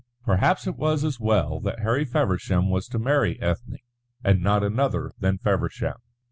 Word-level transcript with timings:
Perhaps 0.25 0.65
it 0.65 0.77
was 0.77 1.03
as 1.05 1.19
well 1.19 1.59
that 1.59 1.81
Harry 1.81 2.05
Feversham 2.05 2.71
was 2.71 2.87
to 2.87 2.97
marry 2.97 3.39
Ethne 3.39 3.77
and 4.23 4.41
not 4.41 4.63
another 4.63 5.11
than 5.19 5.37
Feversham. 5.37 5.99